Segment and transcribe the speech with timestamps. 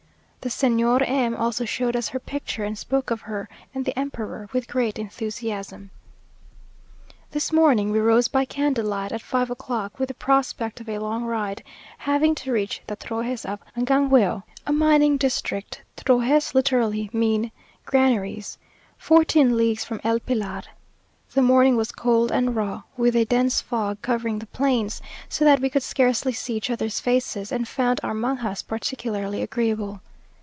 [0.43, 4.49] The Señora M also showed us her picture, and spoke of her and the emperor
[4.51, 5.91] with great enthusiasm.
[7.29, 11.25] This morning we rose by candlelight, at five o'clock, with the prospect of a long
[11.25, 11.61] ride,
[11.99, 17.51] having to reach the Trojes of Angangueo, a mining district (trojes literally mean
[17.85, 18.57] granaries),
[18.97, 20.63] fourteen leagues from El Pilar.
[21.35, 25.59] The morning was cold and raw, with a dense fog covering the plains, so that
[25.59, 30.01] we could scarcely see each other's faces, and found our mangas particularly agreeable.